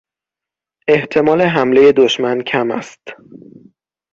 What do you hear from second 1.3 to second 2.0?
حملهی